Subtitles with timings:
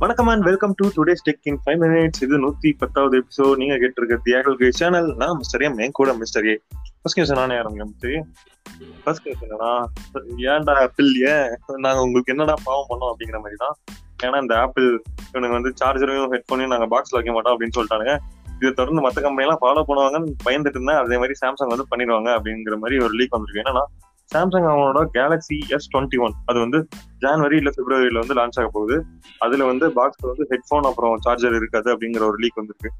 [0.00, 4.16] வணக்கம் and welcome to today's tech in five minutes இது நூத்தி பத்தாவது எபிசோட் நீங்க கேட்டிருக்க
[4.26, 4.68] தியாகல் கே.
[4.70, 6.54] சேனல் நான் மிஸ்டர் எம் என் கூட மிஸ்டர் ஏ
[7.00, 8.18] ஃபர்ஸ்ட் கொஸ்டின் நானே ஆரம்பிக்கிறேன் மிஸ்டர் ஏ
[9.04, 9.70] ஃபர்ஸ்ட் கொஸ்டின் என்னன்னா
[10.54, 11.46] ஏன்டா ஆப்பிள் ஏன்
[11.86, 13.74] நாங்க உங்களுக்கு என்னடா பாவம் பண்ணோம் அப்படிங்கிற மாதிரி தான்
[14.24, 14.88] ஏன்னா இந்த ஆப்பிள்
[15.30, 18.14] இவனுக்கு வந்து சார்ஜரையும் ஹெட்ஃபோனையும் நாங்க பாக்ஸ்ல வைக்க மாட்டோம் அப்படின்னு சொல்லிட்டானுங்க.
[18.60, 21.00] இதை தொடர்ந்து மற்ற கம்பெனிலாம் ஃபாலோ பண்ணுவாங்கன்னு பயந்துட்டு இருந்தேன்.
[21.02, 23.62] அதே மாதிரி சாம்சங் வந்து பண்ணிடுவாங்க அப்படிங்கிற மாதிரி ஒரு லீக் வந்திருக்கு.
[23.64, 23.84] என்னன்னா
[24.32, 26.78] சாம்சங் அவனோட கேலக்ஸி எஸ் டுவெண்ட்டி ஒன் அது வந்து
[27.24, 28.96] ஜான்வரி இல்ல பிப்ரவரியில வந்து லான்ச் ஆக போகுது.
[29.44, 32.90] அதுல வந்து பாக்ஸ்ல வந்து ஹெட்ஃபோன் அப்புறம் சார்ஜர் இருக்காது அப்படிங்கிற ஒரு லீக் வந்திருக்கு.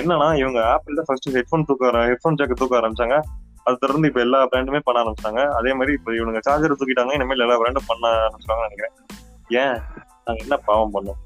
[0.00, 3.18] என்னன்னா இவங்க ஆப்பிள் தான் ஃபர்ஸ்ட் ஹெட்ஃபோன் தூக்க ஹெட்ஃபோன் ஜாக்க தூக்க ஆரம்பிச்சாங்க.
[3.66, 7.14] அது தொடர்ந்து இப்ப எல்லா பிராண்டுமே பண்ண ஆரம்பிச்சாங்க அதே மாதிரி இப்ப இவங்க சார்ஜர் தூக்கிட்டாங்க.
[7.18, 8.94] இனிமேல் எல்லா பிராண்டும் பண்ண ஆரம்பிச்சாங்கன்னு நினைக்கிறேன்.
[9.62, 9.76] ஏன்?
[10.24, 11.18] நாங்க என்ன பாவம் பண்ணோம்?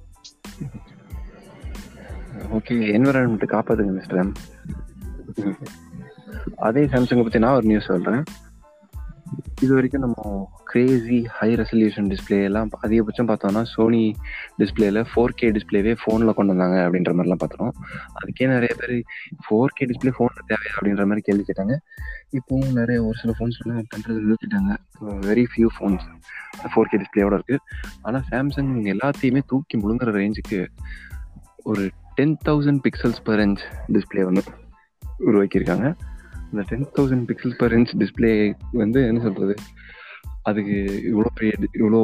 [2.56, 4.32] ஓகே என்விரான்மெண்ட் காப்பாத்துங்க மிஸ்டர்
[6.68, 8.22] அதே சாம்சங்கை பத்தி நான் ஒரு நியூஸ் சொல்றேன்.
[9.60, 14.16] இது வரைக்கும் நம்ம கிரேசி ஹை ரெசல்யூஷன் டிஸ்பிளே எல்லாம் அதிகபட்சம் பார்த்தோம்னா சோனி
[14.58, 17.72] டிஸ்பிளேல ஃபோர் கே டிஸ்பிளேவே ஃபோனில் கொண்டு வந்தாங்க அப்படின்ற மாதிரிலாம் பார்த்தோம்
[18.20, 19.04] அதுக்கே நிறைய பேர்
[19.46, 21.76] ஃபோர் கே டிஸ்பிளே ஃபோனில் தேவையா அப்படின்ற மாதிரி கேள்வி கேட்டாங்க.
[22.32, 24.72] இப்போவும் நிறைய ஒரு சில ஃபோன்ஸ்லாம் பண்ணுறது நிறுத்திட்டாங்க
[25.28, 26.06] very few phones
[26.72, 27.58] four K டிஸ்பிளேயோட இருக்குது
[28.02, 30.66] ஆனால் சாம்சங் எல்லாத்தையுமே தூக்கி முழுங்குற ரேஞ்சுக்கு
[31.62, 34.42] ஒரு ten thousand pixels per inch display வந்து
[35.26, 35.96] உருவாக்கியிருக்காங்க.
[36.52, 38.30] இந்த ten thousand pixel per inch display
[38.82, 39.54] வந்து என்ன சொல்றது?
[40.48, 40.76] அதுக்கு
[41.10, 42.00] இவ்வளோ பெரிய இவ்வளோ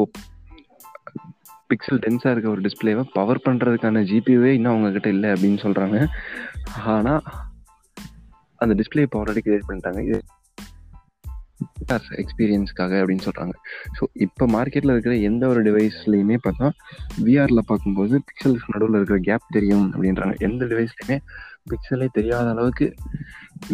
[1.71, 5.97] பிக்சல் டென்ஸாக இருக்க ஒரு டிஸ்பிளேவை பவர் பண்ணுறதுக்கான ஜிபியூவே இன்னும் அவங்கக்கிட்ட இல்லை அப்படின்னு சொல்கிறாங்க
[6.95, 7.23] ஆனால்
[8.61, 10.01] அந்த டிஸ்பிளே இப்போ ஆல்ரெடி கிரியேட் பண்ணிட்டாங்க.
[10.09, 10.19] இது
[12.23, 13.55] எக்ஸ்பீரியன்ஸ்க்காக அப்படின்னு சொல்கிறாங்க
[13.97, 16.67] ஸோ இப்போ மார்க்கெட்டில் இருக்கிற எந்த ஒரு டிவைஸ்லையுமே பார்த்தா
[17.27, 20.35] விஆரில் பார்க்கும்போது பிக்சல்ஸ் நடுவில் இருக்கிற கேப் தெரியும் அப்படின்றாங்க.
[20.49, 21.19] எந்த டிவைஸ்லையுமே
[21.73, 22.89] பிக்சலே தெரியாத அளவுக்கு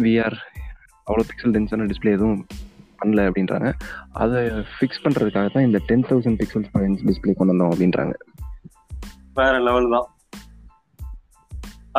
[0.05, 0.37] விஆர்
[1.07, 2.39] அவ்வளோ பிக்சல் டென்ஸான டிஸ்பிளே எதுவும்
[2.99, 3.69] பண்ணல அப்படின்றாங்க.
[4.23, 4.39] அதை
[4.75, 8.13] ஃபிக்ஸ் பண்ணுறதுக்காக தான் இந்த ten thousand pixels per inch display கொண்டு வந்தோம் அப்படின்றாங்க.
[9.39, 10.07] வேற லெவல் தான்.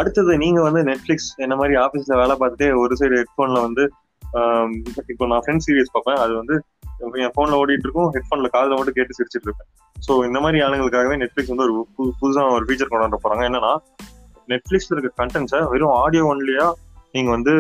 [0.00, 3.84] அடுத்தது நீங்க வந்து நெட்ஃபிளிக்ஸ் என்ன மாதிரி ஆஃபீஸ்ல வேலை பார்த்துட்டு ஒரு சைடு ஹெட்ஃபோன்ல வந்து
[5.12, 6.19] இப்போ நான் ஃப்ரெண்ட் சீரியஸ் பார்ப்பேன்.
[6.25, 6.55] அது வந்து
[7.25, 8.11] என் ஃபோன்ல ஓடிட்டு இருக்கும்.
[8.16, 9.71] ஹெட்ஃபோன்ல காதில் மட்டும் கேட்டு சிரிச்சிட்டு இருப்பேன்.
[9.97, 11.75] ஸோ இந்த மாதிரி ஆளுங்களுக்காகவே நெட்ஃபிளிக்ஸ் வந்து ஒரு
[12.21, 13.45] புதுசாக ஒரு ஃபீச்சர் கொண்டு வர போறாங்க.
[13.50, 13.72] என்னன்னா
[14.53, 16.66] நெட்ஃபிளிக்ஸ்ல இருக்க கண்டென்ட்ஸை வெறும் ஆடியோ ஒன்லியா
[17.15, 17.55] நீங்க வந்து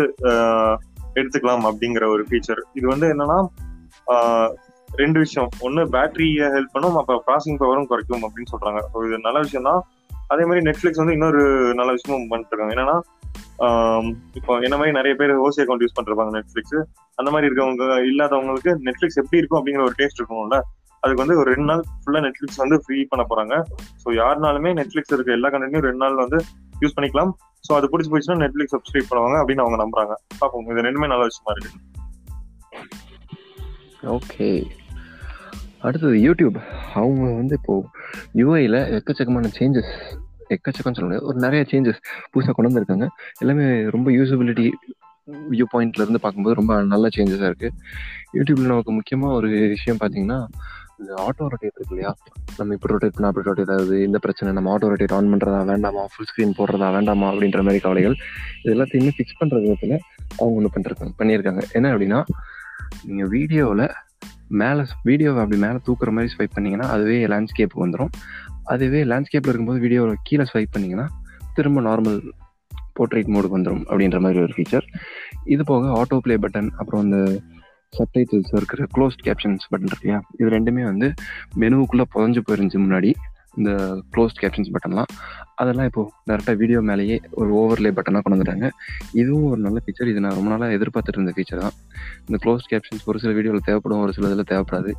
[1.18, 3.38] எடுத்துக்கலாம் அப்படிங்கிற ஒரு ஃபீச்சர் இது வந்து என்னன்னா
[5.02, 5.48] ரெண்டு விஷயம்.
[5.66, 8.80] ஒன்று பேட்டரியை ஹெல்ப் பண்ணும் அப்போ ப்ராசிங் பவரும் குறைக்கும் அப்படின்னு சொல்றாங்க.
[8.92, 9.80] ஸோ இது நல்ல விஷயம் தான்
[10.32, 11.42] அதே மாதிரி நெட்ஃபிளிக்ஸ் வந்து இன்னொரு
[11.80, 12.96] நல்ல விஷயமும் பண்ணிட்டு இருக்காங்க என்னன்னா
[14.38, 16.78] இப்போ என்ன மாதிரி நிறைய பேர் ஓசி அக்கௌண்ட் யூஸ் பண்ணிருப்பாங்க நெட்ஃபிளிக்ஸ்
[17.18, 20.58] அந்த மாதிரி இருக்கவங்க இல்லாதவங்களுக்கு நெட்ஃபிளிக்ஸ் எப்படி இருக்கும் அப்படிங்கிற ஒரு டேஸ்ட் இருக்கணும்ல
[21.02, 23.54] அதுக்கு வந்து ஒரு ரெண்டு நாள் ஃபுல்லாக நெட்ஃபிளிக்ஸ் வந்து ஃப்ரீ பண்ண போறாங்க.
[24.02, 26.38] ஸோ யாருனாலுமே நெட்ஃபிளிக்ஸ் இருக்க எல்லா கண்டென்ட்டையும் ரெண்டு நாள் வந்து
[26.82, 27.32] யூஸ் பண்ணிக்கலாம்.
[27.66, 30.14] ஸோ அது பிடிச்சி போயிடுச்சுன்னா நெட்ஃபிளிக்ஸ் சப்ஸ்கிரைப் பண்ணுவாங்க அப்படின்னு அவங்க நம்புறாங்க.
[30.38, 31.72] பார்ப்போம் இது ரெண்டுமே நல்ல விஷயமா இருக்கு.
[34.16, 34.48] ஓகே
[35.86, 36.56] அடுத்தது யூடியூப்
[37.00, 37.74] அவங்க வந்து இப்போ
[38.40, 39.92] யூஐல எக்கச்சக்கமான சேஞ்சஸ்
[40.54, 41.26] எக்கச்சக்கம்னு சொல்ல முடியாது.
[41.30, 42.00] ஒரு நிறைய சேஞ்சஸ்
[42.32, 43.06] புதுசாக கொண்டு வந்திருக்காங்க.
[43.38, 44.66] எல்லாமே ரொம்ப யூசபிலிட்டி
[45.52, 47.68] வியூ பாயிண்ட்ல இருந்து பார்க்கும்போது ரொம்ப நல்ல சேஞ்சஸாக இருக்கு.
[48.36, 50.38] யூடியூப்ல நமக்கு முக்கியமாக ஒரு விஷயம் பார்த்தீங்கன்னா
[51.00, 52.10] இந்த ஆட்டோ ரொட்டேட் இருக்கு இல்லையா?
[52.58, 53.96] நம்ம இப்படி ரொட்டேட் பண்ண அப்படி ரொட்டேட் ஆகுது.
[54.08, 56.02] இந்த பிரச்சனை நம்ம ஆட்டோ ரொட்டேட் ஆன் பண்ணுறதா வேண்டாமா?
[56.12, 57.26] ஃபுல் ஸ்க்ரீன் போடுறதா வேண்டாமா?
[57.32, 58.16] அப்படின்ற மாதிரி கவலைகள்.
[58.62, 59.96] இது எல்லாத்தையுமே ஃபிக்ஸ் பண்ணுற விதத்தில்
[60.40, 61.62] அவங்க ஒன்று பண்ணிருக்காங்க பண்ணியிருக்காங்க.
[61.78, 62.20] என்ன அப்படின்னா
[63.08, 63.86] நீங்கள் வீடியோவில்
[64.60, 68.12] மேலே வீடியோவை அப்படி மேலே தூக்குற மாதிரி ஸ்வைப் பண்ணீங்கன்னா அதுவே லேண்ட்ஸ்கேப்புக்கு வந்துடும்
[68.74, 71.06] அதுவே லேண்ட்ஸ்கேப்பில் இருக்கும்போது வீடியோவில் கீழே ஸ்வைப் பண்ணிங்கன்னா
[71.56, 72.18] திரும்ப நார்மல்
[72.98, 74.86] போர்ட்ரேட் மோடுக்கு வந்துடும் அப்படின்ற மாதிரி ஒரு ஃபீச்சர்
[75.54, 77.18] இது போக ஆட்டோ ப்ளே பட்டன் அப்புறம் இந்த
[77.98, 81.08] சப்டைட்டில்ஸ் இருக்கிற க்ளோஸ்ட் கேப்ஷன்ஸ் பட்டன் இருக்கு இல்லையா இது ரெண்டுமே வந்து
[81.62, 83.12] மெனுவுக்குள்ளே புதஞ்சு போயிருந்துச்சு முன்னாடி.
[83.60, 83.72] இந்த
[84.14, 85.10] க்ளோஸ்ட் கேப்ஷன்ஸ் பட்டன்லாம்
[85.60, 88.68] அதெல்லாம் இப்போ டேரெக்டாக வீடியோ மேலேயே ஒரு ஓவர்லே பட்டனாக கொண்டு வந்துட்டாங்க.
[89.20, 91.76] இதுவும் ஒரு நல்ல ஃபீச்சர் இது நான் ரொம்ப நாளாக எதிர்பார்த்துட்டு இருந்த ஃபீச்சர் தான்.
[92.26, 94.92] இந்த க்ளோஸ்ட் கேப்ஷன்ஸ் ஒரு சில வீடியோவில் தேவைப்படும் ஒரு சில இதில் தேவைப்படாது.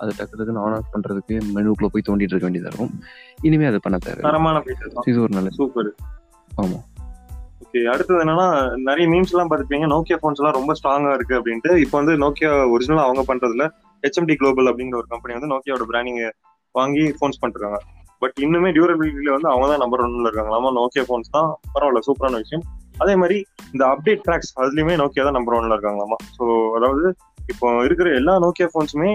[0.00, 2.94] அது டக்கு டக்குன்னு ஆன் ஆஃப் பண்ணுறதுக்கு மெனுக்குள்ளே போய் தோண்டிட்டு இருக்க வேண்டியதாக இருக்கும்.
[3.48, 4.22] இனிமேல் அது பண்ண தேவை
[5.12, 5.90] இது ஒரு நல்ல சூப்பர்
[6.62, 6.84] ஆமாம்
[7.74, 7.88] ஓகே.
[7.92, 8.48] அடுத்தது என்னன்னா
[8.88, 11.70] நிறைய மீம்ஸ் எல்லாம் பார்த்துப்பீங்க நோக்கியா ஃபோன்ஸ் எல்லாம் ரொம்ப ஸ்ட்ராங்கா இருக்கு அப்படின்ட்டு.
[11.84, 13.64] இப்போ வந்து நோக்கியா ஒரிஜினலா அவங்க பண்றதுல
[14.04, 16.20] ஹெச்எம்டி குளோபல் அப்படிங்கிற ஒரு கம்பெனி வந்து நோக்கியாவோட பிராண்டிங்
[16.74, 17.78] வாங்கி ஃபோன்ஸ் பண்ணிருக்காங்க
[18.22, 20.52] பட் இன்னுமே டியூரபிலிட்டியில வந்து அவங்க தான் நம்பர் ஒன்ல இருக்காங்க.
[20.56, 22.64] நம்ம நோக்கியா ஃபோன்ஸ் தான் பரவாயில்ல சூப்பரான விஷயம்.
[23.02, 23.38] அதே மாதிரி
[23.72, 26.18] இந்த அப்டேட் ட்ராக்ஸ் அதுலயுமே நோக்கியா தான் நம்பர் ஒன்ல இருக்காங்களாமா.
[26.36, 26.44] ஸோ
[26.78, 27.04] அதாவது
[27.52, 29.10] இப்போ இருக்கிற எல்லா நோக்கியா ஃபோன்ஸுமே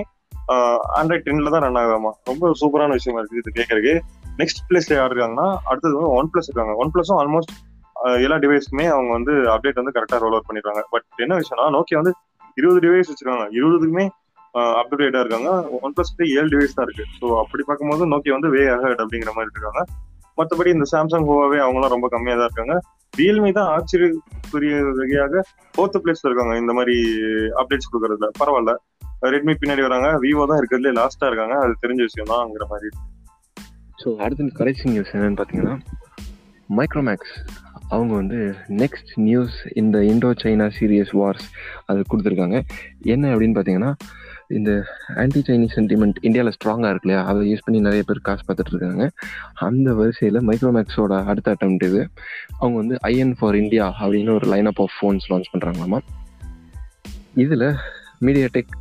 [1.00, 3.96] ஆண்ட்ராய்ட் டென்ல தான் ரன் ஆகாமா ரொம்ப சூப்பரான விஷயமா இருக்கு இது கேட்கறதுக்கு.
[4.44, 6.76] நெக்ஸ்ட் பிளேஸ்ல யார் இருக்காங்கன்னா அடுத்தது வந்து ஒன் பிளஸ் இருக்காங்க.
[6.84, 7.56] ஒன் பிளஸும் ஆல்மோஸ்ட்
[8.26, 10.82] எல்லா டிவைஸ்க்குமே அவங்க வந்து அப்டேட் வந்து கரெக்டாக ரோல் அவுட் பண்ணிடுறாங்க.
[10.94, 12.14] பட் என்ன விஷயம்னா நோக்கியா வந்து
[12.60, 13.48] இருபது டிவைஸ் வச்சிருக்காங்க.
[13.60, 14.06] இருபதுக்குமே
[14.82, 15.50] அப்டேட்டா இருக்காங்க.
[15.86, 17.06] ஒன் பிளஸ் ஏழு டிவைஸ் தான் இருக்கு.
[17.18, 19.82] ஸோ அப்படி பார்க்கும்போது நோக்கியா வந்து வே அஹட் அப்படிங்கிற மாதிரி இருக்காங்க.
[20.40, 22.76] மற்றபடி இந்த சாம்சங் ஹோவாவே அவங்களாம் ரொம்ப கம்மியாக தான் இருக்காங்க.
[23.14, 25.44] ரியல்மி தான் ஆச்சரியக்குரிய வகையாக
[25.74, 26.54] ஃபோர்த் பிளேஸ்ல இருக்காங்க.
[26.64, 26.96] இந்த மாதிரி
[27.62, 28.30] அப்டேட்ஸ் கொடுக்கறதுல.
[28.42, 28.74] பரவாயில்ல.
[29.34, 30.10] ரெட்மி பின்னாடி வராங்க.
[30.26, 31.56] விவோ தான் இருக்கிறதுல லாஸ்டா இருக்காங்க.
[31.64, 32.90] அது தெரிஞ்ச விஷயம் தான்ங்கிற மாதிரி
[34.02, 35.76] ஸோ அடுத்து கடைசி நியூஸ் என்னன்னு பார்த்தீங்கன்னா
[36.78, 37.34] மைக்ரோமேக்ஸ்
[37.90, 38.40] அவங்க வந்து
[38.82, 41.48] நெக்ஸ்ட் நியூஸ் இந்த இண்டோ சைனா சீரியஸ் வார்ஸ்
[41.86, 42.60] அது கொடுத்துருக்காங்க.
[43.14, 43.94] என்ன அப்படின்னு பார்த்தீங்கன்னா
[44.58, 44.72] இந்த
[45.16, 49.06] ஆன்டி சைனீஸ் சென்டிமெண்ட் இந்தியாவில் ஸ்ட்ராங்காக இருக்கு இல்லையா அதை யூஸ் பண்ணி நிறைய பேர் காசு பார்த்துட்டு இருக்காங்க.
[49.54, 52.02] அந்த வரிசையில் மைக்ரோமேக்ஸோட அடுத்த அட்டம் இது.
[52.60, 56.00] அவங்க வந்து ஐஎன் ஃபார் இந்தியா அப்படின்னு ஒரு line up of phones launch பண்ணுறாங்களாமா
[57.36, 57.68] இதில்
[58.26, 58.72] MediaTek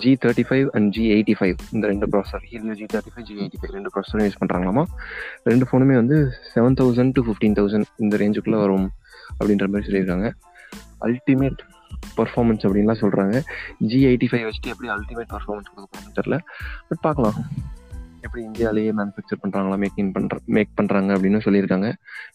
[0.00, 3.34] G thirty five and G eighty five இந்த ரெண்டு processor Helio G thirty five G
[3.42, 4.84] eighty five ரெண்டு ப்ராசரும் யூஸ் பண்ணுறாங்களாமா
[5.50, 6.16] ரெண்டு ஃபோனுமே வந்து
[6.52, 8.88] seven thousand to fifteen thousand இந்த ரேஞ்சுக்குள்ளே வரும்
[9.38, 10.28] அப்படின்ற மாதிரி சொல்லியிருக்காங்க.
[11.08, 11.60] அல்டிமேட்
[12.18, 13.36] பர்ஃபார்மன்ஸ் அப்படின்லாம் சொல்கிறாங்க
[13.90, 16.38] ஜி எயிட்டி ஃபைவ் வச்சுட்டு எப்படி அல்டிமேட் பர்ஃபார்மன்ஸ் கொடுக்க போகிறோம்னு தெரில
[16.88, 17.38] பட் பார்க்கலாம்.
[18.24, 21.88] எப்படி இந்தியாவிலேயே மேனுஃபேக்சர் பண்ணுறாங்களா மேக் இன் பண்ணுற மேக் பண்ணுறாங்க அப்படின்னு சொல்லியிருக்காங்க.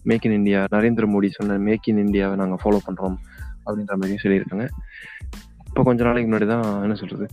[0.10, 3.18] Make in India Narendra Modi சொன்ன மேக் இன் இந்தியாவை நாங்கள் ஃபாலோ பண்ணுறோம்
[3.66, 4.68] அப்படின்ற மாதிரியும் சொல்லியிருக்காங்க.
[5.78, 7.26] இப்போ கொஞ்ச நாளைக்கு முன்னாடி தான் என்ன சொல்கிறது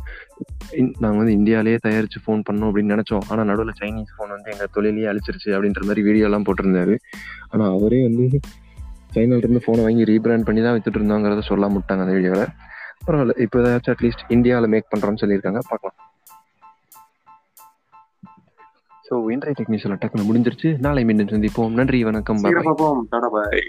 [1.02, 3.22] நாங்கள் வந்து இந்தியாவிலேயே தயாரித்து ஃபோன் பண்ணோம் அப்படின்னு நினச்சோம்.
[3.30, 6.94] ஆனால் நடுவில் சைனீஸ் ஃபோன் வந்து எங்கள் தொழிலையே அழிச்சிருச்சு அப்படின்ற மாதிரி வீடியோலாம் போட்டிருந்தாரு.
[7.52, 8.24] ஆனால் அவரே வந்து
[9.14, 12.52] சைனாலேருந்து ஃபோனை வாங்கி ரீபிராண்ட் பண்ணி தான் வித்துட்டு இருந்தாங்கிறத சொல்ல முட்டாங்க அந்த வீடியோவில்
[13.06, 13.38] பரவாயில்ல.
[13.46, 15.62] இப்போ ஏதாச்சும் அட்லீஸ்ட் இந்தியாவில் மேக் பண்ணுறோன்னு சொல்லியிருக்காங்க.
[15.70, 15.96] பார்க்கலாம்.
[19.08, 20.72] ஸோ இன்றைய டெக்னிக்ஸில் டக்குனு முடிஞ்சிருச்சு.
[20.88, 21.74] நாளை மீண்டும் சந்திப்போம்.
[21.80, 22.44] நன்றி வணக்கம்.
[23.38, 23.66] பாய்.